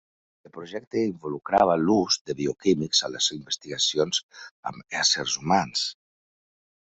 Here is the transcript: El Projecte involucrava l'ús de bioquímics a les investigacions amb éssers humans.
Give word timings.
El 0.47 0.51
Projecte 0.53 1.01
involucrava 1.09 1.75
l'ús 1.81 2.17
de 2.29 2.35
bioquímics 2.39 3.03
a 3.09 3.11
les 3.17 3.27
investigacions 3.37 4.23
amb 4.71 4.99
éssers 5.03 5.37
humans. 5.43 5.85